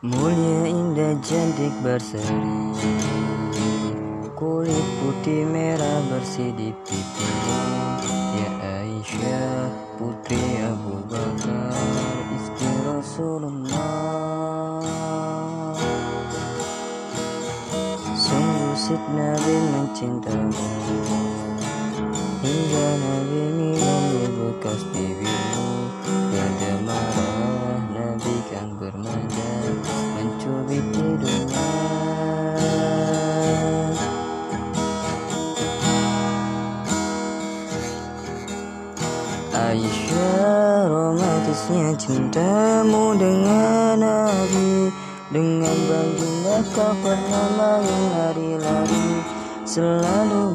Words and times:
Mulia 0.00 0.64
indah 0.64 1.12
cantik 1.20 1.76
berseri. 1.84 2.72
Kulit 4.32 4.86
putih 4.96 5.44
merah 5.44 6.00
bersih 6.08 6.56
di 6.56 6.72
pipimu 6.72 7.60
Ya 8.32 8.48
Aisyah 8.80 9.68
putri 10.00 10.40
Abu 10.64 11.04
Bakar. 11.04 11.76
Istri 12.32 12.72
Rasulullah. 12.88 14.80
Sungguh 18.16 18.76
Sid 18.80 19.04
Nabi 19.12 19.54
mencintamu 19.68 20.68
Hingga 22.40 22.88
Nabi 23.04 23.42
minum 23.52 24.00
di 24.08 24.24
bekas 24.32 24.80
bibirmu 24.96 25.68
Pada 26.08 26.72
marah 26.88 27.80
Nabi 27.92 28.34
kan 28.48 28.80
bermanja 28.80 29.59
Aisyah 39.50 40.86
romantisnya 40.86 41.90
cintamu 41.98 43.18
dengan 43.18 43.98
Nabi 43.98 44.94
Dengan 45.34 45.74
baginda 45.90 46.62
kau 46.70 46.94
pernah 47.02 47.46
lari-lari 47.58 49.26
Selalu 49.66 50.54